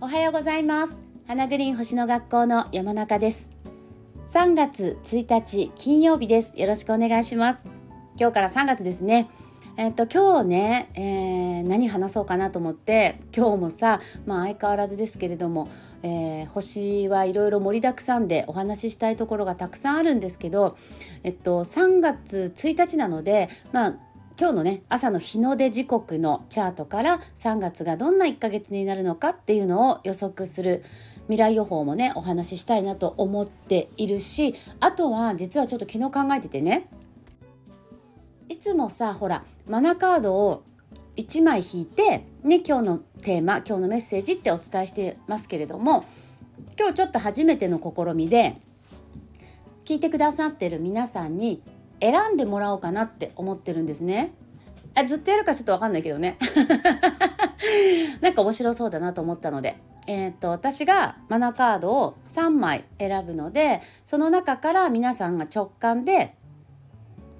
[0.00, 1.02] おはようございます。
[1.26, 3.50] 花グリーン星の学校の山中です。
[4.28, 6.56] 3月1日金曜日です。
[6.60, 7.68] よろしくお願いします。
[8.20, 9.28] 今日から3月ですね。
[9.76, 15.68] えっと今日ね、えー、何話そうかなと思って今日もさ、まあ、相変わらずですけれども、
[16.02, 20.76] えー、星はいろいろ盛りだくさんでお話ししたいところがたくさんあるんですけど、
[21.24, 23.94] えっと、3月1日なので、まあ、
[24.38, 30.84] 今日のね朝の日の出時刻のチャートから3月がどんな1ヶ月になるのかっていうのを予測する
[31.24, 36.88] 未来予報もねお話ししたいなと思っているしあとは実はちょっと昨日考えててね
[38.50, 40.64] いつもさほらマナカードを
[41.16, 46.04] 1枚引いて、ね、今日のテーマ今日のメッセージってお伝えしてますけれども
[46.78, 48.60] 今日ちょっと初めての試みで
[49.86, 51.62] 聞いてくださってる皆さんに
[52.06, 54.32] 選んでもらおうかなって思ってるんですね。
[54.94, 56.38] あずっとやるかちょっとわかんないけどね
[58.22, 66.35] なんか面白そうだなと思ったので、えー、っと私がマナカードを3枚選ぶのでその中から皆さんが直感で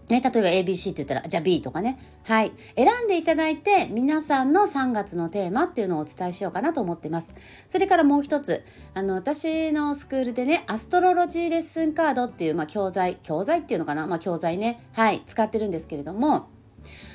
[0.08, 1.98] ね、例えば ABC って言ったら、じゃあ B とかね。
[2.24, 2.52] はい。
[2.76, 7.34] 選んでいただいて、皆さんの3月のテーマっていうのをお伝えしようかなと思ってます。
[7.66, 14.06] それからもう一つ、あの、私のスクールでね、アストロロジーレッスンカードっていう、まあ、教材、教材っていうのかな？
[14.06, 14.80] まあ、教材ね。
[14.92, 15.22] はい。
[15.26, 16.50] 使ってるんですけれども、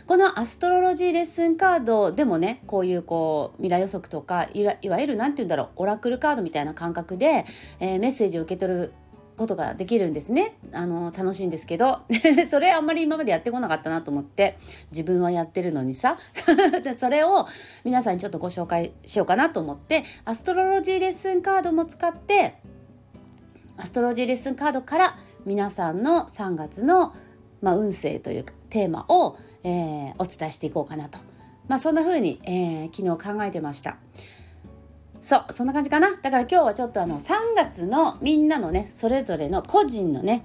[0.05, 7.45] このアストロロジーレッスンカードでもねこういうこう未来予測とかいわゆる何て言うんだろうオラクルカードみたいな感覚で、
[7.79, 8.93] えー、メッセージを受け取る
[9.41, 10.55] ことができるんですね。
[10.71, 11.99] あの楽しいんですけど。
[12.49, 14.57] それあんまり今までやってこなかったなと思って。
[14.91, 16.17] 自分はやってるのにさ。
[16.97, 17.47] それを
[17.83, 20.03] 皆さんにちょっとご紹介しようかなと思って。
[20.25, 22.55] アストロロジーレッスンカードも使って
[23.77, 27.15] アストロロジーレッスンカードから皆さんの3月の、
[27.61, 31.17] まあ、運勢というかテーマを、えー、お伝えしていこうかなと、
[31.67, 33.97] まあ、そんな風に、えー、昨日考えてました。
[35.21, 36.15] そうそんな感じかな。
[36.21, 40.43] だから今日はちょっとあの3月のみんなのねそれぞれの個人のね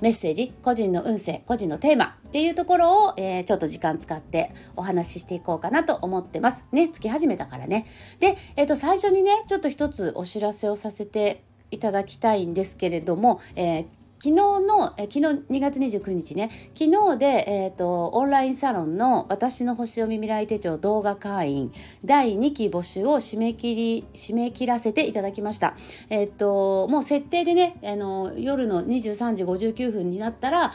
[0.00, 6.66] メッセージ個人の運勢個人のテーマっていうところを、えー、ちょっと時間使ってお話ししていこうかなと思ってます。
[6.72, 7.86] ね月始めたからね。
[8.18, 13.86] で、えー、と最初にねちょっと一つお知らせをさせていただきたいんですけれども、えー、
[14.18, 21.72] 昨日の、え昨日2月29日ね昨日で、えーと、オンラインサロンの「私の星読み未来手帳動画会員」
[22.04, 25.74] 第2期募集を締め切り締め切らせていただきました。
[26.08, 30.72] えっ、ー、ともう設定でねあの夜の23時59分になったら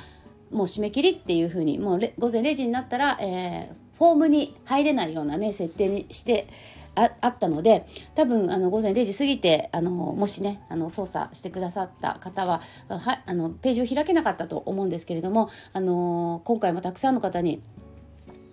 [0.51, 6.47] もう締め切りっていう風にもう午前0時になったら、えー、フォームに入れないようなね設定にして
[6.95, 7.85] ああったので
[8.15, 17.61] 多分あの午前0時過ぎてあのもしねあの操作してくださった方ははあのページを開けなかったと思うんですけれどもあの今回もたくさんの方に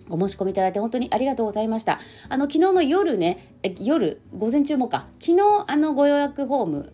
[0.09, 1.99] お申し込みいただいて本当にありがとうございました。
[2.29, 6.93] あの昨日の夜ね夜午前中もか昨日あのご予約フォーム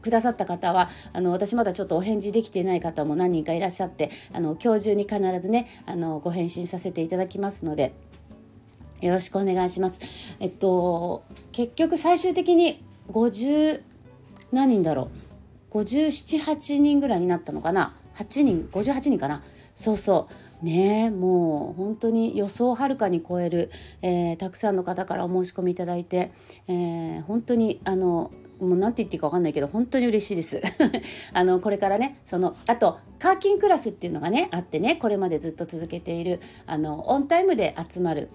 [0.00, 7.94] くださった方はあの私まだちょっとお返事できていない方も何人かいらっしゃってあの今日中に必ずねあのご返信させていただきますので
[9.04, 10.00] よろしくお願いします。
[10.40, 13.82] えっと結局最終的に50
[14.50, 15.10] 何人だろ
[15.72, 15.76] う。
[15.78, 17.92] 578人ぐらいになったのかな。
[18.16, 19.42] 8人58人かな。
[19.74, 20.28] そうそ
[20.62, 20.64] う。
[20.64, 23.70] ねもう本当に予想をはるかに超える、
[24.00, 26.32] えー、たくさんの方からお申し込みいただいて、
[26.68, 30.62] えー、本当にあのもう何て言っていいか分かんないけど本当に嬉しいです。
[31.34, 38.30] あのこれからねそのあとカーキンクラスっていうのがねあってねこれまでずっと続けているあのオンタイムで集まる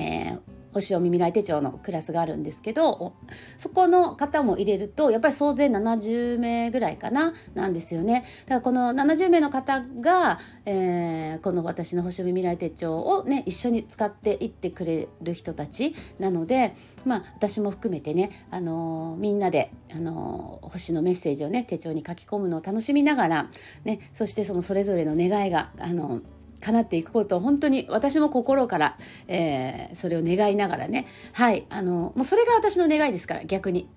[0.00, 0.40] えー、
[0.72, 3.14] 星読み未来手帳のクラスがあるんですけど
[3.58, 8.24] そこの方も入れるとやっぱり総勢70名ぐらいかななんですよね。
[8.46, 16.74] だからこの70名の方が、えー、この私の星読み未来手帳をね一緒に使っていってくれる人たちなので
[17.04, 23.50] まあ私も含めてね、あのー、みんなで、あのー、星のメッセージをね手帳に書き込むのを楽しみながら、
[23.84, 28.96] ね、そしてそのそれぞれの願いが、あのー叶っていくことを本当に私も心から、
[29.28, 31.06] えー、それを願いながらね。
[31.32, 33.88] はいあのもうそれが私の願いですから逆に。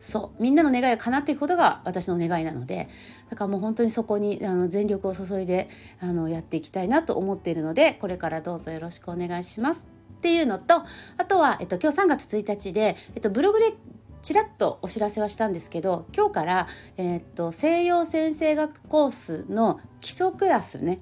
[0.00, 2.88] そうみんなの願いが叶っていくことが私の願いなので
[3.28, 5.68] だからもう本当にそこにあの全力を注いで
[6.00, 10.84] あのやっていきたいなと思っているのでこれからどうぞよろしくお願いしますっていうのと
[11.18, 13.74] あとは、えっと、今日3月1日で、えっと、ブログで
[14.22, 21.00] ちらっとお知らせはしたんですけど今日から、えー、っと西洋先生学コースの基礎クラスね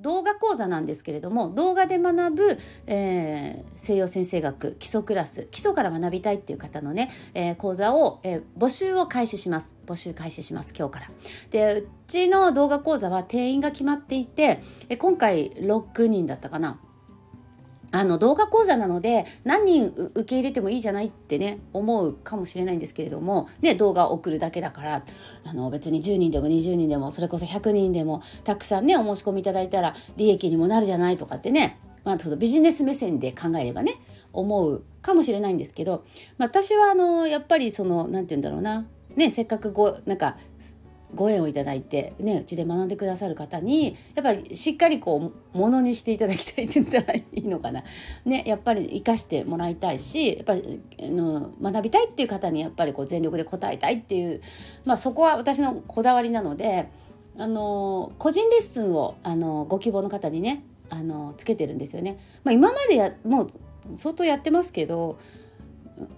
[0.00, 11.06] 動画講座なんですけれども動画で学ぶ、えー、西洋先生学基礎クラス基礎から学びたいっていう方のね、えー、講座を、えー、募集を開始します募集開始します今日から。
[11.50, 16.80] でうちの動画講座は定員が決まっていて、え今回6人だったかな
[17.90, 25.02] あの動画講座なので何人受け入れてもいいじゃないってね思うかもしれないんですけれども、ね、動画を送るだけだから
[25.44, 33.94] あの別に10人でも20人でもそれこそ100人でもたくさんねお申し込みいただいたら利益にもなるじゃないとかってね、まあ、そのビジネス目線で考えればね
[34.32, 36.04] 思うかもしれないんですけど、
[36.36, 38.86] まあ、私はあのやっぱりその何て言うんだろうな
[39.18, 40.36] ね、せっかくごなんか
[41.14, 47.82] ご縁をいただいてねうちで学んでくださる方にやっぱりしっかりこうものにしていただきたいって言ったらいいのかな
[48.24, 54.40] ねやっぱり生かしてもらいたいしやっぱりの学びたいっていう方にやっぱりこう全力で応えたいっていう
[54.84, 56.88] まあそこは私のこだわりなので
[57.38, 62.18] あの個人レッスンをあのご希望の方にねあのつけてるんですよね。
[62.44, 63.50] まあ、今までやもう
[63.94, 65.18] 相当やってますけど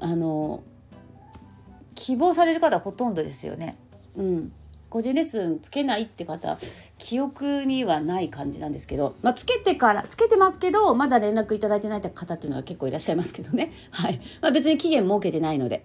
[0.00, 0.62] あの
[1.94, 3.76] 希望される方はほとんどですよね。
[4.16, 4.52] うん、
[4.90, 6.58] 個人レッスンつけないって方
[6.98, 14.20] 記憶にはない感じなんですけど、まあ、つけてからつけてますけどまだ連絡いただいてない方っていうのは結構いらっしゃいますけどね、 はい。
[14.42, 15.84] まあ、別に期限設けてないので。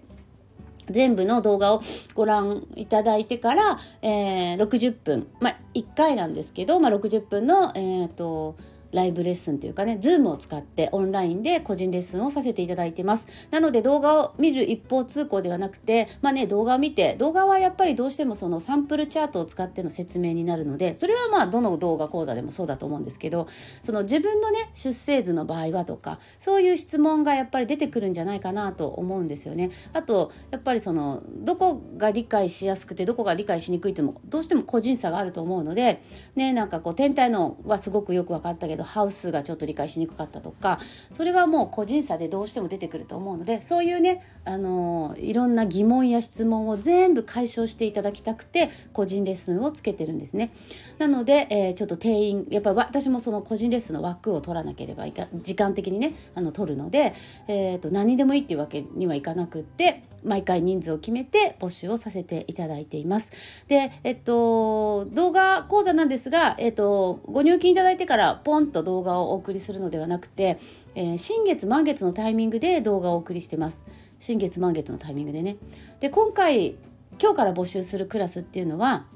[0.88, 1.82] 全部の動画を
[2.14, 8.54] ご覧いただいてから、えー、60分、まあ、1回なんですけど、まあ、60分の、えーと
[8.96, 13.26] ライブレッスンというかね Zoom を使ってオンラインで個人レッスンをさせていただいてます。
[13.50, 23.46] なので動画を見る一方通行ではなくてまあね動画を見て動画はやっぱりどうしてもそのサンプルチャートを使っての説明になるのでそれはまあどの動画講座でもそうだと思うんですけど
[23.82, 29.70] その自分のね出生図の場合はとかそういう質問がやっぱり出てくるんじゃないかなと思うんですよね。
[29.92, 36.02] あとやっぱりそのどこが理解しやすくてどこが理解しにくいってもどうしても個人差があると思うので
[36.34, 40.78] ねなんかこう天体のはすごくよく分かったけどハウスがちょっと理解しにくかったとか
[41.10, 50.52] それはもう個人差でどうしても出てくると思うのでそういうねあのいろんな疑問や質問を全部解消していただきたくて個人レッスンをつけてるんですね。
[50.98, 57.12] なので、えー、ちょっと定員やっぱり私もその個人レッスンの枠を取らなければいか時間的にねあの取るので、
[57.48, 63.64] えーと、何でもいいっていうわけにはいかなくって毎回人数を決めて募集をさせていただいています。
[63.68, 70.58] で、えっと、動画講座なんですが、えっと、ご入金いただいてからポンと動画をお送りするのではなくて、
[70.94, 73.84] えー、新月満月のタイミングで動画をお送りしてます。
[74.18, 75.56] 新月満月のタイミングでね。
[76.00, 76.76] で今回
[77.20, 79.06] 今日から募集するクラスっていうのは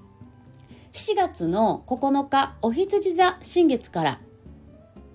[0.93, 4.21] 4月の9日お羊座新月から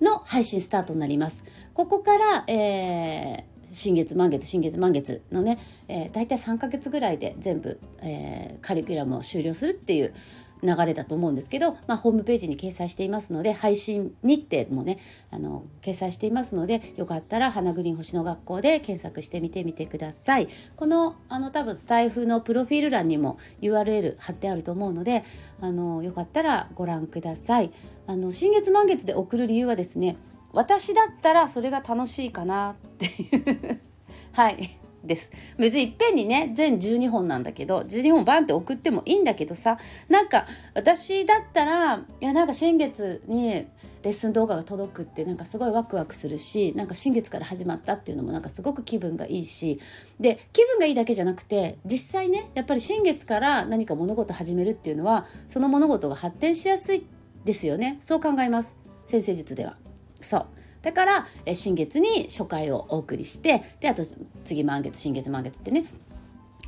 [0.00, 1.44] の配信スタートになります。
[1.74, 5.58] ここから、えー、新月満月新月満月のね、
[5.88, 10.14] えー、大体3ヶ月ぐらいで全部、えー、カリキュラムを終了するっていう
[10.62, 14.98] 流れだと思うんですけど、まあ、ホームページに掲載していますので配信日程もね
[15.30, 20.48] あの掲載していますのでよかったら花グリーン星の学校で検索してみてみてください。
[20.76, 25.24] このあの多分スタイフのプロフィール欄にも URL 貼ってあると思うので
[25.60, 27.70] あのよかったらご覧ください。
[28.06, 30.16] あの新月満月で送る理由はですね
[30.52, 33.80] 私だったらそれが楽しいかなっていう。
[34.32, 34.85] はい。
[35.06, 35.30] です。
[35.58, 43.66] 別にいっぺんにね全12本なんだけど12本バンって送ってもいいんだけどさなんか私だったらいやなんか新月に
[44.06, 49.80] レッスン動画が届くってなんかすごいワクワクするしなんか新月から始まったっていうのもなんかすごく気分がいいし
[50.20, 57.04] で気分がいいだけじゃなくて実際ねやっぱり新月から何か物事始めるっていうのはその物事が発展しやすい
[57.44, 57.98] ですよね。
[58.00, 58.76] そう考えます。
[59.06, 59.76] 先生術では。
[60.20, 60.46] そう。
[60.86, 64.04] だから新月に初回をお送りしてであと
[64.44, 65.84] 次満月新月満月ってね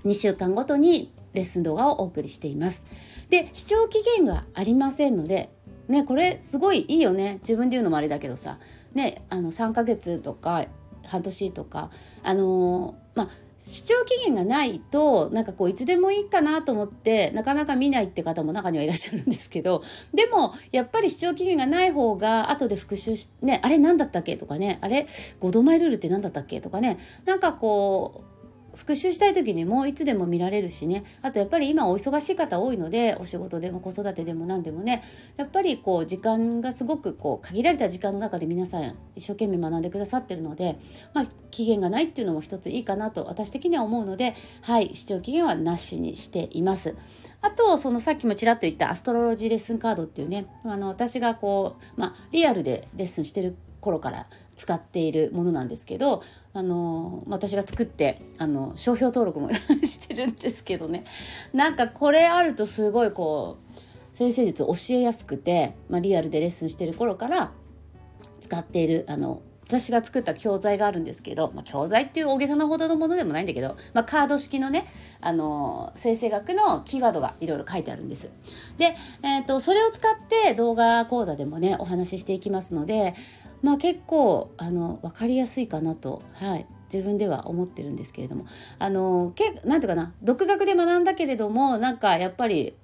[0.05, 2.85] 2週間ごとにレッスン動画をお送りしています。
[3.31, 5.51] で視聴期限がありませんので
[5.87, 8.59] ねこれすごいいいよね自分で言うのもあれだけどさ
[8.93, 10.65] ねあの3ヶ月とか
[11.07, 11.93] 半年とか
[12.25, 19.83] あのー、まあ視聴期限がないとなんかこういつでもいいかなと思ってなかなか見ないって方も中にはいらっしゃるんですけど
[20.15, 25.07] でもやっぱり視聴期限がない方が後で復習しねあれ何だったっけとかねあれ
[25.41, 28.38] ？5度前ルールって何だったっけとかねなんかこう
[28.79, 31.03] 復習したい時にもういつでも見られるしね。
[31.21, 35.03] あとやっぱり今お忙しい方多いのでお仕事でも子育てでも何でもね。
[35.37, 40.79] やっぱりこう時間がすごくこう限られた時間の中で皆さん一生懸命学んでくださってるので、
[41.13, 46.95] まあ、期限がないっていうのも一ついいかなと私的には思うのではい視聴期限はなしにしています。
[47.41, 50.47] あとそのさっきもちらっと言ったアストロロジーレッスンカードっていうね。
[50.65, 59.51] あの私がこう、まあ、リアルでレッスンしてる頃から使っているものなんですけどあの私が作ってあの商標登録も
[59.83, 61.05] してるんですけどね
[61.53, 67.53] なんかこれあるとすごいこう先生術を教えやすくて、まあ、リアルでレッスンしてる頃から
[68.41, 74.87] 使っているあの私が作った教材があるんですけど、まあ、教材っていう大げさなほどのものでもないんだけど、まあ、カード式のね、
[75.21, 78.33] あの生成学のキーワードがいろいろ書いてあるんです。
[78.79, 83.15] で、えーと、それを使って動画講座でもねお話ししていきますので、
[83.63, 88.47] まあ、結構あの分かりやすいかなと、はい、自分では思ってるんですけれども。
[88.79, 92.75] あのけなんていうかな独学で学んだけれどもなんかやっぱり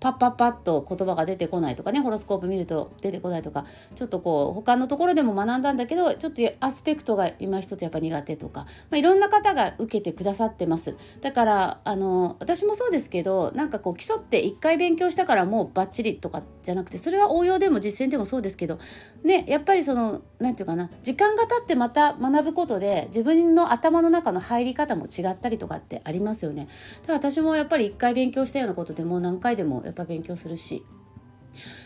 [0.00, 3.64] パッパッパッと言葉が出てこないとかねホロスコープ見ると出てこないとか
[3.94, 18.78] ちょっとこう他のところでも学んだんだけどちょっとアスペクトが今一つやっぱ苦手とか、まあ、いろんな方が受けてくださってますだからあの私もそうですけどなんかこう基礎って一回勉強したからもうバッチリとかじゃなくてそれは応用でも実践でもそうですけど
[19.24, 26.68] ねやっぱりその何て言うかな時間が経ってまた学ぶことで自分の頭の中の入り方も違ったりとかってありますよね。
[27.02, 30.84] だから私もやっぱり一回勉強したようなことでも何回でもやっぱ勉強するし。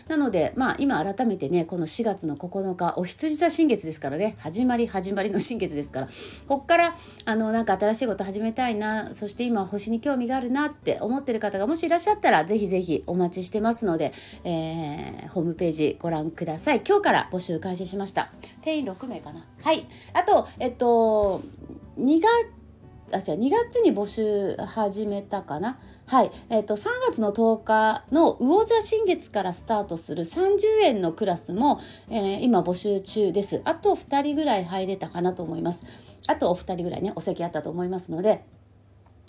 [0.07, 4.35] なのでまあ今改めてねこの4月の9日お羊座新月ですからね。
[4.37, 6.07] 始まり始まりの新月ですから。
[6.47, 6.95] こっから
[7.25, 9.13] あのなんか新しいこと始めたいな。
[9.13, 14.11] そして今星に興味があるなって思ってる方がもしいらっしゃったら是非是非お待ちしてますので、
[14.43, 16.81] えー、ホームページご覧ください。
[16.87, 18.31] 今日から募集開始しました。
[18.61, 19.45] 定員6名かな。
[19.63, 19.87] はい。
[20.13, 21.41] あとえっと
[21.97, 22.27] 2月
[23.13, 25.79] あじゃあ2月に募集始めたかな。
[26.05, 31.79] はい、えーと、3月の10日の魚座新月からスタートする30円のクラスも、
[32.09, 33.61] えー、今募集中です。
[33.63, 35.85] あと2人ぐらい入れたかなと思います。
[36.27, 38.43] あとお二人ぐらいね、お席あったと思いますので、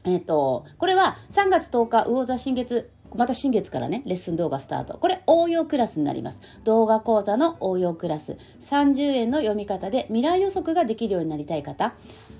[0.04, 4.98] えっ、と、これは3月10日魚座新月また新月からね、レッスン動画スタート。
[4.98, 6.40] これ応用クラスになります。
[6.64, 8.36] 動画講座の応用クラス。
[8.60, 11.94] 30円の読み方で未来予測ができるようになりたい方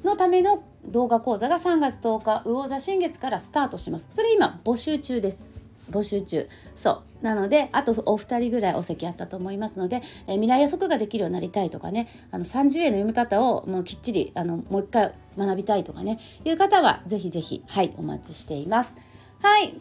[0.04, 4.09] のための動画講座が3月10日、魚座新月からスタートします。
[4.12, 5.64] それ今募集中です。
[5.90, 18.97] 募集中そうなのであとお二人ぐらいお席あったと思いますので、えー、未来予測ができるようになりたいとかねあの30円の読み方をもうきっちりあのもう一回学びたいとかねいう方はぜひぜひはいお待ちしています
[19.43, 19.75] はい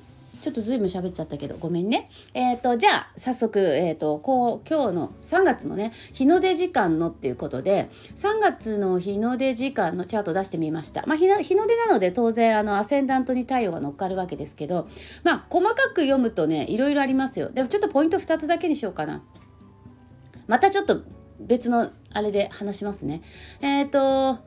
[0.43, 2.09] ちょっとずいぶん喋っちゃったけど、ごめんね。
[2.33, 11.05] えっ、ー、と、じゃあ、早速、えっ、ー、と、こう、今日の3月のね、日の出時間のっていうことで、3月の日の出時間のチャート出してみました。
[11.07, 14.89] まあ、日の日の出なので、当然、あの、アセンダントに太陽が乗っかるわけですけど、
[15.23, 17.49] まあ、細かく読むとね、いろいろありますよ。
[17.49, 19.23] でも、ちょっとポイント2つだけにしようかな。
[20.47, 21.03] またちょっと
[21.39, 23.21] 別のあれで話しますね。
[23.61, 23.89] えっ、ー、
[24.35, 24.39] と、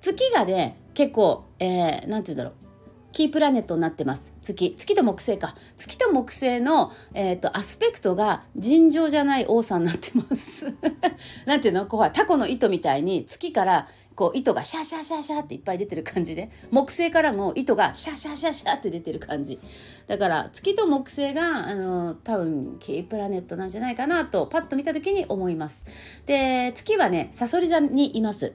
[0.00, 2.63] 月がね、結構、えー、なんて言うんだろう。
[3.14, 4.34] キープラネットになってます。
[4.42, 4.74] 月。
[4.76, 5.54] 月と木星か。
[5.76, 10.66] 月と木星の、えーと、アスペクトが尋常じゃない多さになってます。
[11.46, 11.86] なんていうの？
[11.86, 16.50] こうタコの糸みたいに月からこう糸がシャシャシャシャっていっぱい出てる感じで。
[16.72, 19.60] 木星からも糸がシャシャシャシャって出てる感じ。
[20.08, 25.84] だから月と木星があの多分キープラネットなんじゃないかなとパッと見た時に思います。
[26.26, 28.54] で月はねさそり座にいます。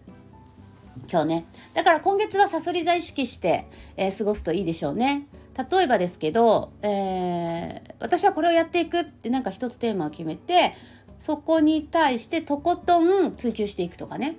[1.12, 1.46] 今日ね。
[1.74, 5.28] だから今月はさそり座意識して、えー、過ごすといいでしょうね。
[5.72, 10.74] 例えばですけど、えー、私はこれをやっていくってなんか一つテーマを決めて
[11.18, 14.38] そこに対してとことん追求していくとかね。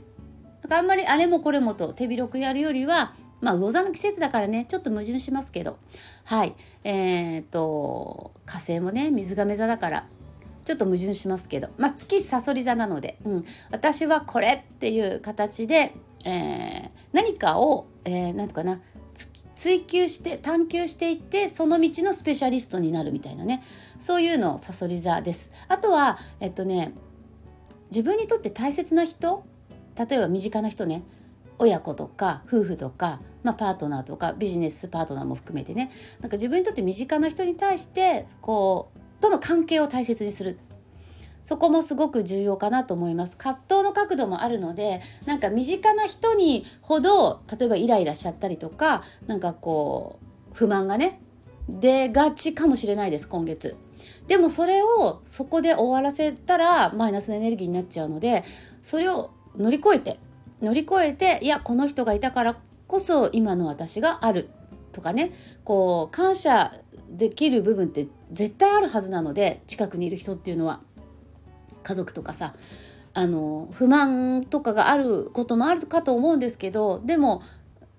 [0.62, 4.64] だからあんまりあれもこれもと手広くやるよりはまあ魚座の季節だからね。
[4.66, 5.78] ちょっと矛盾しますけど。
[6.24, 6.54] はい。
[6.84, 10.06] えー、っと火星もね水亀座だから
[10.64, 11.68] ちょっと矛盾しますけど。
[11.76, 15.92] まあ月さそり座なので、うん、私はこれっていう形で
[16.24, 18.80] えー、何かを、えー、なんとかな
[19.54, 23.62] 追求して探求していってその道のスペシャリストになるみたいなね。
[23.98, 25.52] そういうのさそり座です。
[25.68, 26.94] あとはえっとね
[27.90, 29.44] 自分にとって大切な人
[29.96, 31.02] 例えば身近な人ね。
[31.58, 35.90] 親子とか夫婦とか、まあ、パートナーとかビジネスパートナーも含めてね。
[36.20, 40.58] なんか自分にとって身近な人に対してこうとの関係を大切にする
[41.42, 43.36] そこもすごく重要かなと思います。
[43.36, 51.20] 葛藤の角度もあるのでなんか身近な人にほど例えばイライラしちゃったりとかなんかこう不満がね
[51.68, 53.76] 出がちかもしれないです今月。
[54.26, 58.44] でもそれをそこで終わらせたらマイナスのエネルギーになっちゃうので
[58.82, 60.18] それを乗り越えて
[60.62, 62.56] 乗り越えていやこの人がいたから
[62.86, 64.48] こそ今の私がある
[64.92, 65.32] とかね。
[65.64, 66.72] こう感謝
[67.08, 70.80] できる部分って絶対あるはずなので近くにいる人っていうのは。
[71.82, 72.54] 家族とかさ
[73.12, 77.42] あの不満とかがあることもあるかと思うんですけどでも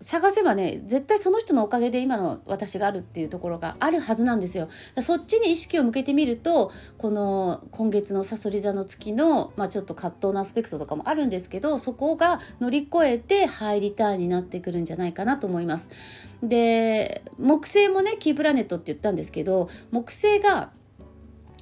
[0.01, 4.67] 探せばね絶対その人のおかげで今の私があるっていうところがあるはずなんですよ。
[4.99, 16.27] そっちに意識を向けてみるとこの今月のさそり座の月の、まあ、ちょっと葛藤のアスペクトとかもあるんですけどそこが乗り越えてハイリターンになってくるんじゃないかなと思います。
[16.41, 20.71] で木星もねキープラネットって言ったんですけど木星が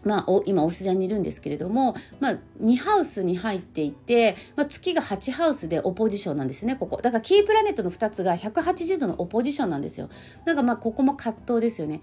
[0.03, 6.97] まあ、今オフィス座にいるんですけれども、まあ、2ハウスに入っていて、まあ、月が8ハウスでオポジションなんですよねここ。
[6.97, 10.09] だからキープラネットの2つが180度のオポジションなんですよ。
[10.45, 12.01] なんかまあここも葛藤ですよね。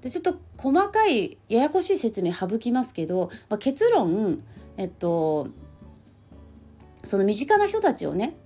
[0.00, 4.38] でちょっと細かいややこしい説明省きますけど、まあ、結論
[4.76, 5.48] えっと
[7.02, 8.36] その身近な人たちをね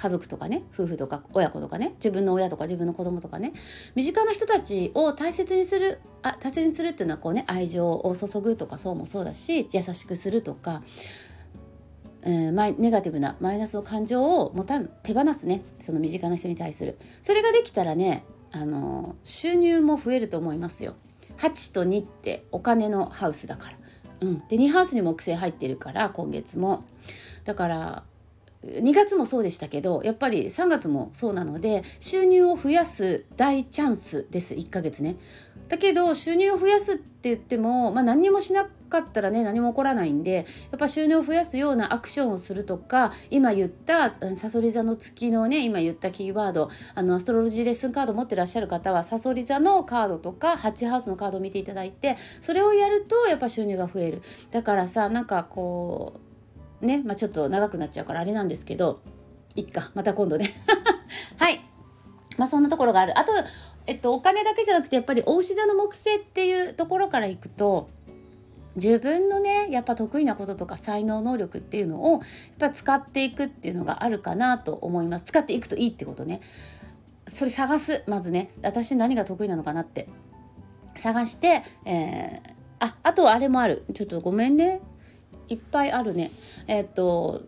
[0.00, 3.52] 家族とかね夫婦とか親子とかね自分の親とか自分の子供とかね
[3.94, 10.82] 身近な人たちを大切にするあ大切にするっていうのはこうね愛情を注ぐとかそうもそうだし優しくするとか、
[12.22, 20.94] えー、ネガティブなマイナスの感情をもた手放すねその身近な人に対するそれができたらねあの収入も増えると思いますよ。
[21.36, 23.76] 8と2ってお金のハウスだから。
[24.22, 26.84] うん、で2ハウスに木星入ってるから今月も
[27.44, 28.02] だから
[28.64, 35.16] 2月もそうでしたけどやっぱり3月もそうなので収入を増やす大チャンスです1ヶ月ね。
[35.68, 40.42] だけど収入を増やすって言っても、まあ、何もしなかったらね何も起こらないんでや
[40.76, 56.29] っぱ収入を増やすようなアクションをするとか今言ったさそり座の月のね今言ったキーワードあのアストロロジーレッスンカード持ってらっしゃる方はさそり座のカードとかハチハウスのカードを見ていただいてそれをやるとやっぱ収入が増えるだからさなんかこう
[56.80, 59.00] ね、まあ、ちょっと長くなっちゃうからあれなんですけど
[59.54, 60.50] いっかまた今度ね。
[61.38, 61.60] はい。
[62.38, 63.18] まあそんなところがある。
[63.18, 63.32] あと
[63.86, 67.88] えっとお金だけじゃなくてやっぱりお牛座の木星っていうところからいくと
[68.76, 72.20] 自分のねやっぱ得意なこととか才能能力っていうのをやっ
[72.58, 75.26] ぱ使っていくっていうのがあるかなと思います。
[75.26, 76.40] 使っていくといいってことね。
[77.26, 78.50] それ探すまずね。
[78.62, 80.08] 私何が得意なのかなって。
[80.96, 83.84] 探して、えー、ああとあれもある。
[83.94, 84.80] ちょっとごめんね。
[85.50, 86.30] いっぱいあるね。
[86.66, 87.42] えっと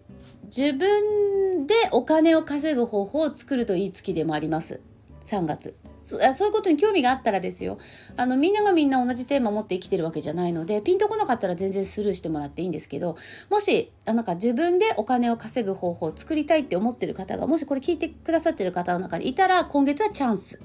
[0.54, 4.80] 自分でお金を稼ぐ方法を作るといい月でもあります。
[5.24, 7.78] 3月そそういうことに興味があったらですよ
[8.16, 13.16] あのみんながみんな同じテーマを持って生きてるわけじゃないのでピンとこなかったら全然スルーしてもらっていいんですけど
[13.48, 20.60] もしあなんか自分でお金を稼ぐ方法を作りたいって思ってる方がもしこれ聞いてくださってる方の中でいたら今月はチャンス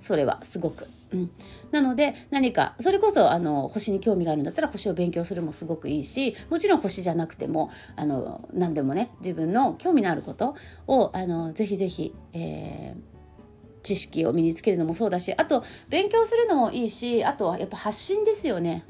[0.00, 0.86] それはすごく。
[1.12, 1.30] うん、
[1.72, 10.54] なので何かそれこそあの星に興味があるんだったら星を勉強するもすごくいいしもちろん星じゃなくてもあの何でもね自分の興味のあること
[10.86, 18.84] をあのぜひぜひ、えー、知識を身につけるのもそうだしあと勉強するのもいいしあとはやっぱ発信ですよね。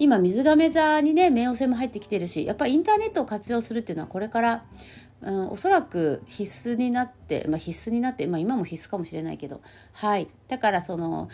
[0.00, 4.64] 今水亀座にね冥王星も入ってきてるしやっぱりインターネットを活用するっていうのはこれから
[5.20, 9.60] うん、おそらく必須になって、まあ、必須になって、まあ、今も必須かもしれないけど
[9.94, 10.28] はい。
[10.46, 11.28] だからその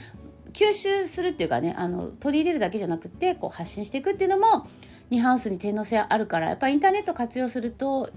[0.53, 4.67] 吸収するっていうかねあの取り入れるだけじゃなくてこう発信していくっていうのも
[5.11, 8.09] ニハウスに天皇制あるからやっぱりインターネット活用すると、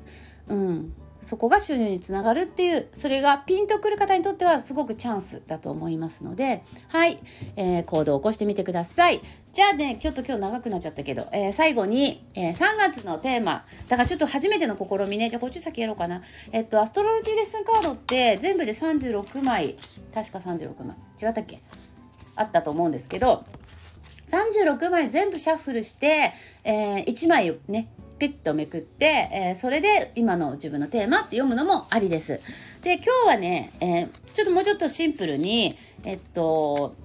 [0.47, 0.93] うん、
[1.27, 7.19] そこが収入につながるっていうそれがピンとくる方にとってはすごくチャンスだと思いますのではい、
[7.57, 9.19] えー、行動を起こしてみてください。
[9.51, 13.65] じゃあねちょっと今日長くなっちゃったけど、えー、最後に、えー、3月のテーマ。
[13.89, 15.29] だからちょっと初めての試みね。
[15.29, 16.21] じゃあこっち先やろうかな。
[16.53, 19.75] えっとアストロロジーレッスンカードって全部で36枚。
[20.13, 20.95] 確か36枚。
[21.21, 21.59] 違ったっけ？
[22.37, 23.43] あったと思うんですけど
[24.27, 26.31] 36枚全部シャッフルして、
[26.63, 32.39] えー、1枚ねピッとめくって、えー、それで今の自分のテーマって読むのもありです。
[32.83, 36.95] で、今日はね、えー、ちょっともうちょっとシンプルに、えっと、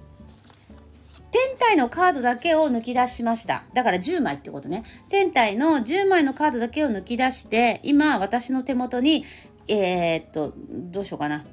[1.31, 3.63] 天体のカードだけを抜き出しました。
[3.73, 4.83] だから10枚ってことね。
[5.09, 9.25] 天体の10枚のカードだけを抜き出して、今私の手元に、
[9.67, 11.43] えー、っと、どうしようかな。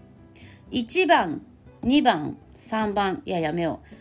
[0.70, 1.42] 1番、
[1.82, 4.00] 2番、3番、いや、やめよう。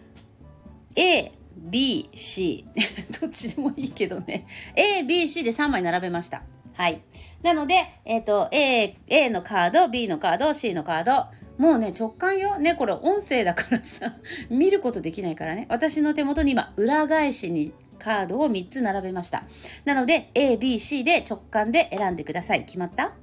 [0.95, 2.65] A、B、C
[3.21, 4.45] どっちでもいいけどね。
[4.75, 6.43] A、B、C で3枚並べました。
[6.73, 7.01] はい。
[7.43, 11.25] なので、え、ー、と A, A のカード B のカード C のカード。
[11.61, 12.57] もうね直感よ。
[12.57, 14.13] ねこれ音声だからさ
[14.49, 15.65] 見ることできないからね。
[15.69, 19.43] 私の手元に今裏返しにカードを3つ並べました。
[19.83, 22.63] なので A、B、C で直感で選んでください。
[22.63, 23.13] 決まった？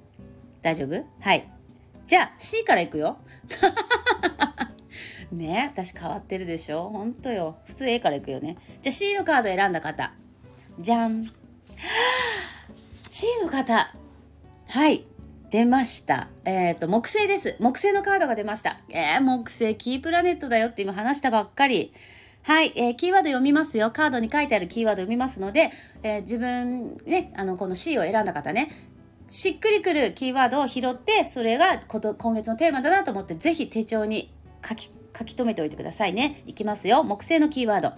[0.61, 1.03] 大丈夫？
[1.21, 1.49] はい。
[2.07, 3.17] じゃあ C からいくよ。
[5.33, 6.89] ね私変わってるでしょ？
[6.89, 10.13] ほんとよ普通 A からいくよねじゃあ C のカード選んだ方
[10.79, 11.25] じゃん
[13.11, 13.95] C の方
[14.69, 15.05] はい
[15.51, 16.29] 出ました。
[16.45, 17.57] えっ、ー、と、木星です。
[17.61, 18.81] 木星のカードが出ました。
[18.89, 21.93] えー、木星キープラネットだよって今話したばっかり。
[22.43, 23.91] はい、えー、キーワード読みますよ。
[23.91, 25.71] カードに書いてあるキーワード読みますので、
[26.03, 28.71] えー、自分ね、あの、この C を選んだ方ね、
[29.29, 34.33] しっくりくるキーワードを拾って、それが今月のテーマだなと思って、ぜひ手帳に
[34.67, 36.43] 書き書き留めておいてくださいね。
[36.47, 37.03] いきますよ。
[37.03, 37.93] 木星のキーワード。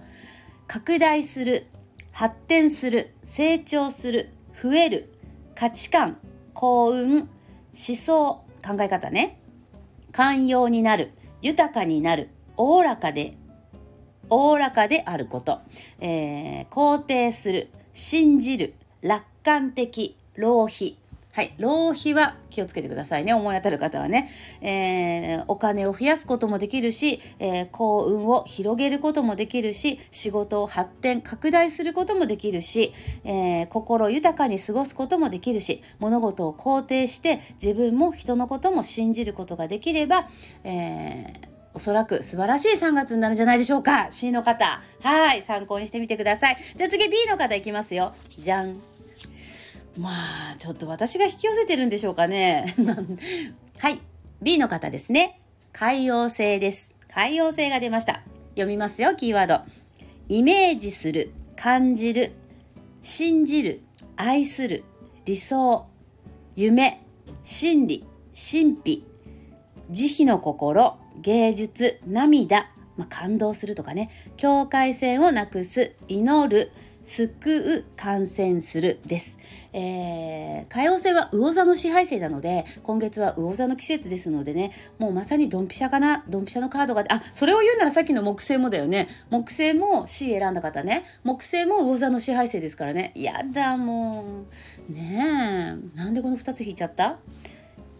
[0.67, 1.65] 拡大する、
[2.11, 4.29] 発展する、成長する、
[4.61, 5.13] 増える、
[5.55, 6.17] 価値観、
[6.53, 7.27] 幸運、思
[7.73, 9.41] 想、考え方ね。
[10.11, 13.35] 寛容になる、豊かになる、おおらかで、
[14.29, 15.59] おおらかであること、
[15.99, 20.98] えー、肯定する信じる楽観的浪費
[21.31, 21.53] はい。
[21.59, 23.33] 浪費は気をつけてくださいね。
[23.35, 24.31] 思い当たる方はね。
[24.61, 40.27] えー、お金を増やすこともできるし、えー、幸運を広げることもできるし、仕事を発展、拡大することもできるし、えー、心豊かに過ごすこともできるし、物事を肯定して自分も人のことも信じることができれば、
[40.63, 41.31] えー、
[41.75, 44.07] おそらく素晴らしい3月になるんじゃないでしょうか。
[44.09, 44.81] C の方。
[45.03, 45.43] はい。
[45.43, 46.57] 参考にしてみてください。
[46.75, 48.13] じゃあ次 B の方いきますよ。
[48.29, 48.98] じゃん。
[49.97, 50.09] ま
[50.53, 52.73] あちょっと私が引き寄せてるんでしょうかね。
[53.79, 53.99] はい。
[54.41, 55.41] B の方ですね。
[55.73, 56.95] 海洋性です。
[57.07, 58.23] 海洋性が出ました。
[58.51, 59.61] 読みますよキーワード。
[60.27, 62.33] イメージする感じる
[63.01, 63.81] 信じる
[64.15, 64.83] 愛する
[65.25, 65.87] 理想
[66.55, 67.01] 夢
[67.41, 69.05] 真理神秘
[69.89, 74.09] 慈悲の心芸術涙、まあ、感動するとかね。
[74.37, 76.71] 境界線をなくす祈る
[77.03, 79.39] 救う感染するです。
[79.71, 89.07] えー、海王星は魚座の支配星なので今月は魚座の季節ですのでねもうまさにドンピシャかなドンピシャのカードがあそれを言うならさっきの木星もだよね。
[89.29, 91.05] 木星も C 選んだ方ね。
[91.23, 93.11] 木星も魚座の支配星ですからね。
[93.15, 94.45] やだも
[94.89, 94.91] う。
[94.93, 95.97] ねえ。
[95.97, 97.17] なんでこの2つ引いちゃった？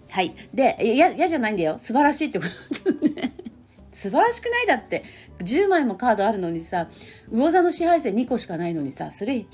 [0.09, 0.33] はい。
[0.53, 1.77] で嫌じゃないんだよ。
[1.77, 2.45] 素晴らしいってこ
[2.83, 3.28] とね。
[3.91, 5.03] 素晴らしくないだって。
[5.39, 6.89] 10枚もカードあるのにさ
[7.31, 9.45] 魚座の支配性2個しかないのにさそれ引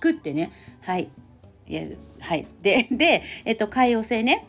[0.00, 0.52] くってね。
[0.82, 1.10] はい。
[1.66, 1.82] いや
[2.20, 2.46] はい。
[2.62, 4.46] で でえっと海王星ね。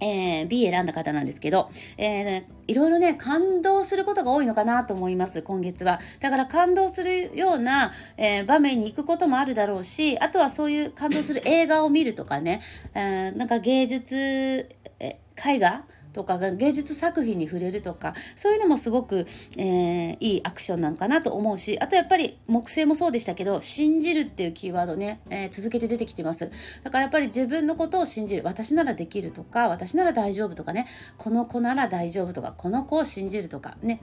[0.00, 6.00] えー、B 選んだ方なんですけど、えー、いろいろね、感動することが多いのかなと思います、今月は。
[6.20, 12.60] だから感動するような、えー、場面に行くこともあるだろうし、あとはそういう感動する映画を見るとかね、
[12.94, 14.68] えー、なんか芸術、
[15.00, 15.84] え絵画
[16.16, 19.26] とか芸術作品に触れるとかそういうのもすごく、
[19.58, 26.50] えー、いいアクションなのかなと思うしあとやっぱり木星もそうでしたけど信じるっていうキーワードね、えー、続けて出てきてます。
[26.82, 30.86] だからやっぱり自分のことを信じる私ならできるとか私なら大丈夫とかね
[31.18, 34.00] この子なら大丈夫とかこの子を信じるとかね。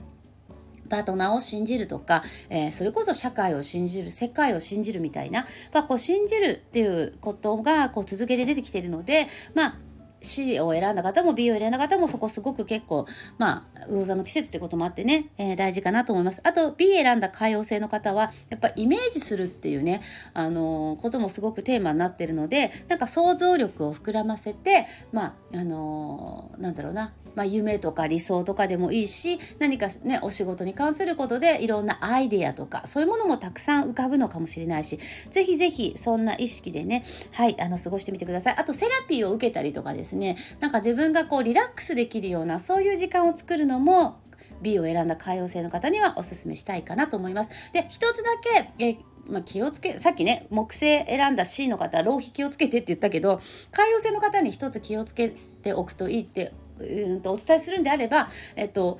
[0.88, 9.78] パートナーを信じるとか、えー、それこそ社会を信じる世界を信じるみたいな、まあ、こう信じるっていうことがこう続けて出てきてるのでまあ
[10.24, 13.06] C を選んだ方も B を選んだ方もそこすごく結構
[13.38, 16.40] まあ魚座の季節ってこともあってね、えー、大事かなと思います。
[16.44, 20.00] あと B 選んだ海王星の方はやっぱイメージするっていうね、
[20.32, 34.98] あのー、こともすごくテーマになってるのでなんか想像力を膨らませてまああのー、なんだろうなまあ、夢とか理想とかでもいいし何かねお仕事に関することでいろんなアイデアとかそういうものもたくさん浮かぶのかもしれないし
[35.30, 44.20] ぜひぜひそんな意識でねはいあの過ごしてみてくださいあとセラピーを受けたりとかですねなんか自分がこうリラックスできるようなそういう時間を作るのも
[44.62, 47.72] B を選んだ海洋性の方にはおすすめしたいかなと思います。
[47.72, 48.30] で一つだ
[48.78, 55.30] けえまあ、気をつけさっきね木星選んだ C の方浪費気をつけてって言ったけど海洋性の方に一つ気をつけ
[55.62, 58.98] ておくといいってうんとお伝えするんであれば、えっと、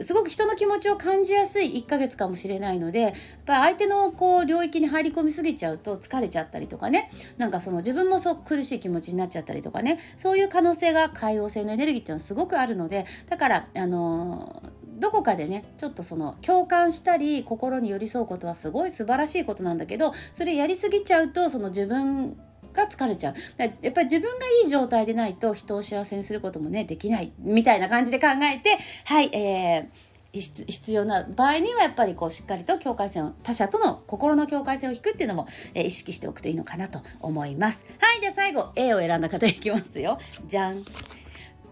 [0.00, 3.12] すごく人の気持ちを感じやすい1ヶ月かもしれないのでやっ
[3.44, 14.62] ぱ相手のこう領域に入り込みすぎちゃうと疲れちゃったりとかねなんかその自分もそう苦しい気持ちになっちゃったりとかねそういう可能性が海王星のエネルギーっていうのはすごくあるのでだからあの
[15.00, 22.36] どこかでねちょっとその共感したり心に寄り添うことはすごい素晴らしいことなんだけどそれやりすぎちゃうとその自分
[22.72, 23.34] が疲れちゃう。
[23.58, 27.32] やっぱり自分がいい状態でないと人を幸せにすることもねできない。
[27.38, 37.84] みたいな感じで考えてはいえー必要な場合にはやっぱりこうしっかりと境界線を他者との心の境界線を引くっていうのも、えー、意識しておくといいのかなと思います。
[37.98, 40.20] はいじゃあ最後 A を選んだ方いきますよ。
[40.46, 40.84] じゃん。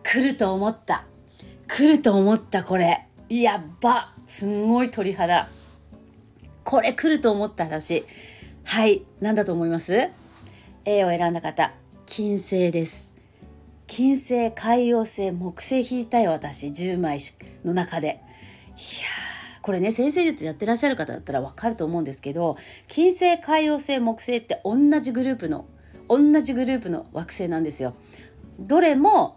[0.02, 1.04] 来ると思った。
[1.68, 3.06] 来ると思ったこれ。
[3.28, 4.12] やっば。
[4.26, 5.46] すんごい鳥肌。
[6.64, 8.04] これ来ると思った私。
[8.64, 10.08] はい何だと思います？
[10.90, 11.74] A を選んだ方
[12.06, 13.12] 金星です。
[13.86, 16.68] 金星海洋星木星引いたよ私。
[16.68, 17.18] 10枚
[17.62, 18.08] の中で。
[18.08, 18.18] いや
[19.60, 25.66] これね先生術やってらっしゃる方だったら分かると思うんですけど金星海洋星木星って同じグループの
[26.08, 27.92] 同じグループの惑星なんですよ。
[28.58, 29.36] どれも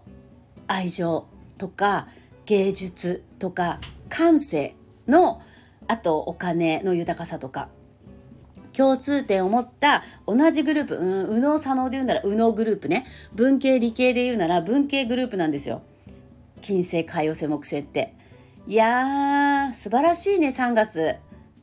[0.67, 2.07] 愛情とか
[2.45, 4.73] 芸術とか感性
[5.05, 5.41] の
[5.89, 7.67] あとお金の豊かさとか。
[8.75, 13.05] 共通点を持った同じグループ、うん、右脳左脳で言うなら右脳グループね。
[13.33, 15.81] 文系理系で言うなら文系グループなんですよ。
[16.61, 18.13] 金星海洋星木星って。
[18.67, 21.15] いやー素晴らしいね3月。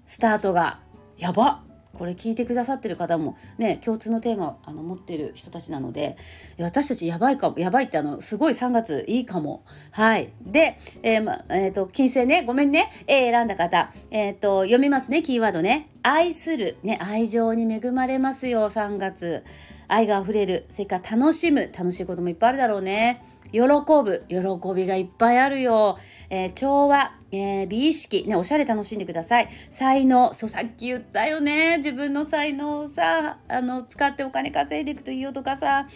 [0.07, 0.81] スタートが。
[1.17, 1.63] やば。
[1.95, 6.17] これ聞いてくださってる方もね共通のテーマあの持ってる人たちなので。
[6.61, 7.59] 私たちやばいかも。
[7.59, 9.65] やばいってあのすごい3月いいかも。
[9.91, 10.31] はい。
[10.43, 12.91] で、えーまえーと、金星ねごめんね。
[13.07, 15.89] A 選んだ方、えーと、読みますねキーワードね。
[16.11, 19.45] 愛するね愛情に恵まれますよ3月。
[19.89, 20.65] 愛が溢れる。
[20.69, 21.71] それから楽しむ。
[21.77, 23.23] 楽しいこともいっぱいあるだろうね。
[23.53, 24.25] 喜ぶ。
[24.29, 24.39] 喜
[24.75, 25.99] びがいっぱいあるよ、
[26.31, 27.18] えー、調和。
[27.31, 29.49] えー、美意識、ね、おしゃれ楽しんでください。
[29.71, 31.79] 才能、そう、さっき言ったよね。
[31.79, 35.87] 自分の才能をさ、あの、使ってお金稼いでいくといいよとかさ、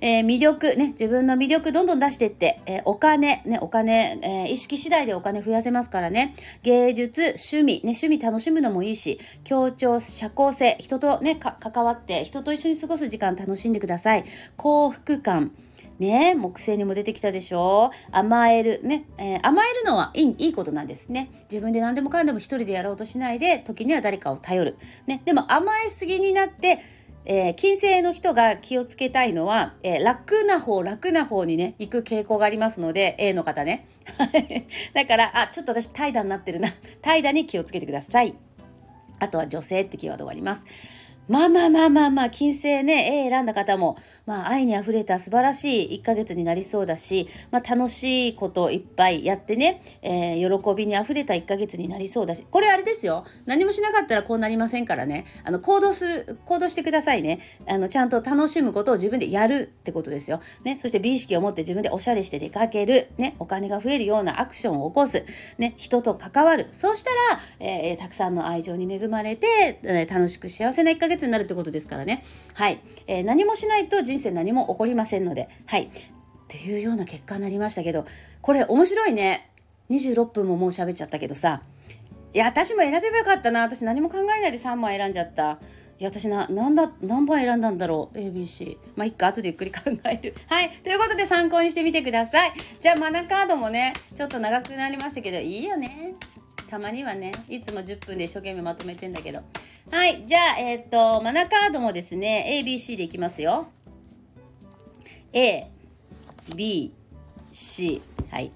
[0.00, 6.34] えー、魅力、ね、自分の魅力どんどん出していって、えー、お金、ね、お金、え意識次第でお金増やせますからね。
[6.62, 14.24] 芸術、趣味、ね、趣味楽しむのもいいし、協調、社交性、人とね、関わって、人と一緒に過ごす時間楽しんでください。
[14.56, 15.52] 幸福感、
[16.00, 17.92] ね木星にも出てきたでしょ。
[18.10, 21.30] 甘えるね、えー、甘えるのはいいいいことなんですね。
[21.50, 26.80] 自分で何でもかんでも一人でやろうとしないで時には誰かを頼る、ね、でも甘えすぎになって
[27.26, 33.86] えー、金星の人が気をつけたいのは、えー、楽な方楽な方にね行く傾向がありますので A の方ね。
[34.94, 36.68] だからあちょっと私怠惰になってるな。
[37.02, 38.34] 怠惰に気をつけてください。
[39.18, 40.64] あとは女性ってキーワードがあります。
[41.30, 53.24] まあまあまあまあまあ、金星ね、A 選んだ方も、まあ愛に溢れた素晴らしい1ヶ月になりそうだし、まあ楽しいこといっぱいやってね、えー、喜びに溢れた1ヶ月になりそうだし、これあれですよ。
[53.46, 55.24] 何もしなかったらこうなりませんからね。
[55.44, 57.38] あの、行動する、行動してくださいね。
[57.68, 60.40] あの、ちゃんと楽しむことを自分でやるってことですよ。
[60.64, 63.06] ね、そして美意識を持って自分でおしゃれして出かける。
[63.18, 65.24] ね、お金が増えるようなアクションを起こす。
[65.58, 66.66] ね、人と関わる。
[66.72, 72.22] そうしたら、えー、たくさんの愛情に恵まれて、えー、楽しく幸せな1ヶ月になるってことですからね。
[72.54, 72.80] はい。
[73.06, 75.84] えー、何もしないと人生何も起こりませんので、はい。
[75.84, 75.88] っ
[76.48, 78.04] ていうような結果になりましたけど、
[78.40, 79.50] これ面白いね。
[79.90, 81.62] 26分ももう喋っちゃったけどさ。
[82.32, 83.62] いや、私も選べばよかったな。
[83.62, 85.58] 私何も考えないで3枚選んじゃった。
[85.98, 88.78] いや、私な、なんだ、何番選んだんだろう ?ABC。
[88.96, 90.34] まあ、いっか、後でゆっくり考える。
[90.46, 90.70] はい。
[90.82, 92.52] ということで参考にしてみてください。
[92.80, 96.14] じゃあ、マナカードもね、ちょっと長くなりましたけど、いいよね。
[96.70, 99.42] たまにはね、いつも10分で一生懸命まとめてんだけど。
[99.90, 103.66] はい、じゃあ、えっ、と、マナカードもですね、A、B、C でいきますよ。
[105.32, 105.68] A、
[106.54, 106.92] B、
[107.50, 108.00] C。
[108.30, 108.52] はい。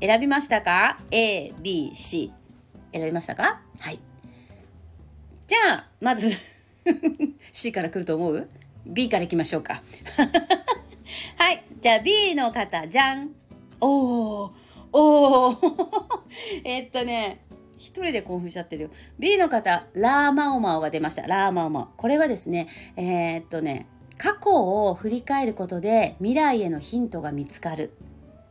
[0.00, 2.32] 選びましたか ?A、B、C。
[2.92, 3.60] 選びましたか？
[3.80, 3.98] はい。
[5.48, 6.30] じゃあ、まず
[7.50, 8.48] C から来ると思う
[8.86, 9.82] ?B からいきましょうか。
[11.36, 11.64] はい。
[11.80, 13.34] じゃあ B の方、じゃん。
[13.80, 14.52] おー。
[14.92, 16.22] おー。
[16.64, 17.40] えっとね、
[17.78, 18.90] 一人で興奮しちゃってるよ。
[19.18, 21.22] B の方、ラーマオマオが出ました。
[21.22, 21.88] ラーマオマオ。
[21.96, 23.86] これはですね、えー、っとね、
[24.18, 27.92] 過去を振り返ることで未来へのヒントが見つかる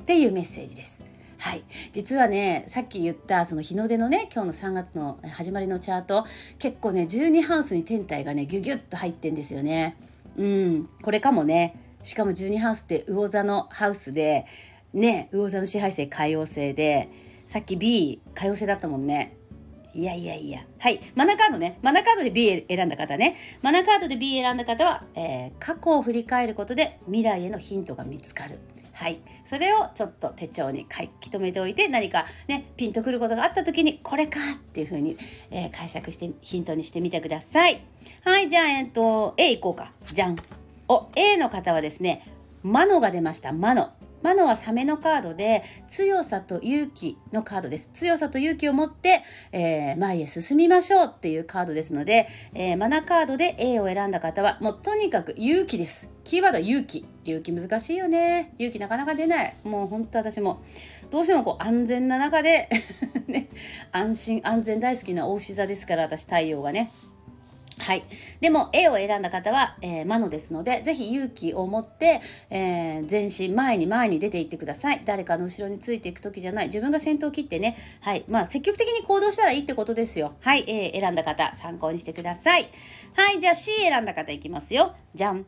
[0.03, 1.03] っていうメッセージです。
[1.39, 1.63] はい。
[1.93, 6.25] 実はね、さっき言ったその日の出のね、今日の3月の始まりのチャート、
[6.57, 9.97] 結構ね、12ハウスに天体がね、ギュギュッと入ってんですよね。
[10.37, 10.89] うん。
[11.03, 11.75] これかもね。
[12.03, 14.45] しかも12ハウスって魚座のハウスで、
[14.93, 17.09] ね、魚座の支配性海王星で、
[17.47, 19.37] さっき B 可用性だったもんね
[19.93, 28.59] いやいやいやはいマナカードねマナカードで B 選んだ方ねマナカードで B 選んだ方は、えー、過去を振り返ることで未来へのヒントが見つかる
[28.97, 29.19] はい。
[29.45, 35.15] それをちょっと手帳に書き留めておいて、何かね、ピンとくることがあった時に、これかっていうふうに、
[35.51, 37.83] えー、解釈して、ヒントにしてみてください。
[38.23, 38.49] はい。
[38.49, 39.91] じゃあ、えっと、A いこうか。
[40.03, 40.35] じゃん。
[40.87, 42.23] お、A の方はですね、
[42.63, 43.53] マノが出ました。
[43.53, 43.91] マノ。
[44.21, 47.89] マノはサメのカードで強さと勇気のカードです。
[47.93, 56.11] 強さと勇気を持って、えー、前へ進みましょうっていうカードですので、えー、マナカードで A を選んだ方はもうとにかく勇気です。
[56.23, 57.05] キーワードは勇気。
[57.23, 58.53] 勇気難しいよね。
[58.57, 59.53] 勇気なかなか出ない。
[59.63, 60.61] もう本当私も
[61.09, 62.69] どうしてもこう安全な中で
[63.27, 63.49] ね、
[63.91, 66.91] 安心安全大好きな大牛座ですから私太陽がね。
[67.87, 68.03] はい。
[68.41, 72.19] でも、A を選んだ方は、えー、魔のですので、ぜひ勇気を持って、
[72.49, 75.03] えー、前進、前に前に出ていってください。
[75.05, 76.65] 誰かの後ろについていく時じゃない。
[76.65, 78.25] 自分が先頭を切ってね、はい。
[78.27, 80.33] まあ、積極的に行動したらいいってことですよ。
[80.41, 80.65] はい。
[80.67, 82.67] A 選んだ方、参考にしてください。
[83.15, 83.39] はい。
[83.39, 84.93] じゃあ C 選んだ方いきますよ。
[85.13, 85.45] じゃん。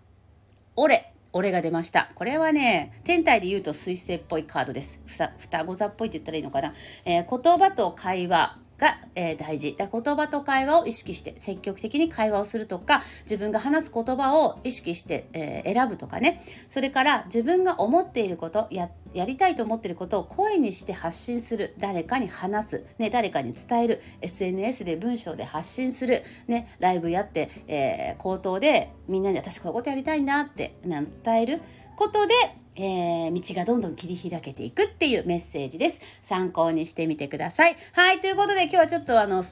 [0.78, 1.12] 俺。
[1.34, 2.10] 俺が出ました。
[2.16, 5.02] これはね、天体で言うと水星っぽいカードです。
[5.06, 6.74] ふさ、双子座っぽいって言ったらいいのかな。
[7.04, 8.69] えー、言葉と会話。
[8.80, 9.76] が、えー、大事。
[9.78, 16.42] だ言葉と会話を意識して積極的に会話をするとか、自分が話す言葉を意識して、えー、選ぶとかね。
[16.70, 21.76] それから自分が思っていること、や、やりたいと思っていることを声にして発信する。
[21.78, 22.86] 誰かに話す。
[22.98, 24.02] ね、誰かに伝える。
[24.22, 26.24] SNS で文章で発信する。
[26.48, 31.62] ね、ライブやって、えー、口頭でみんなに私こういうことやりたいなって、伝える
[32.00, 32.34] ことで、
[32.78, 36.00] えー、道がどんどん切り開けていくっていうメッセージです。
[36.24, 37.76] 参考にしてみてください。
[37.92, 39.44] はい、ということで今日はちょっとあの、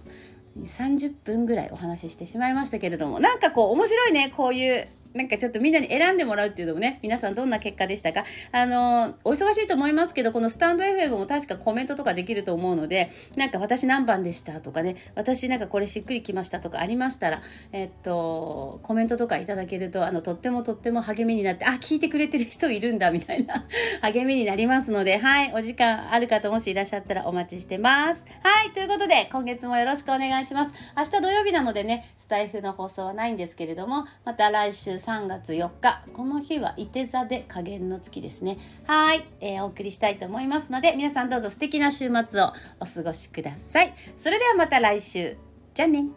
[0.63, 8.23] 30分ぐらいお話ししてしまいましたけれどもなんかこう面白いねこういうなんかちょっとみんなに選んでもらうっていうのもね皆さんどんな結果でしたか？
[8.51, 23.65] あのお忙しいと思いますけどこのスタンド FM も確かコメントとかできると思うのでなんか私何番でしたとかね私なんかこれしっくりきましたとかありましたらえっとコメントとかいただけるとあのとってもとっても励みになってあ聞いてくれてる人いるんだみたいな
[24.01, 28.25] 励みになりますのではいお時間ある方もしいらっしゃったらお待ちしてます。
[28.43, 30.73] はいということで今月もよろしくお願いします。
[30.95, 38.57] 明日土曜日なのでねスタイフの放送はないんですけれどもまた来週3月4日この日は伊手座で加減の月ですね。
[38.85, 43.93] はい、えー、お送りしたいと思いますので皆さんどうぞ素敵な週末をお過ごしください。
[44.17, 45.37] それではまた来週。
[45.73, 46.09] じゃあね。